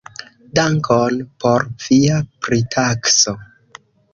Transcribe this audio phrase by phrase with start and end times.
[0.59, 2.17] Dankon por via
[2.47, 3.37] pritakso.